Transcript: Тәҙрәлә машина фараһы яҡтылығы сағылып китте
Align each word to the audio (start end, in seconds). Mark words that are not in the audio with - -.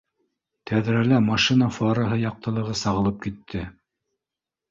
Тәҙрәлә 0.69 1.17
машина 1.25 1.67
фараһы 1.75 2.17
яҡтылығы 2.21 2.75
сағылып 2.81 3.23
китте 3.27 3.65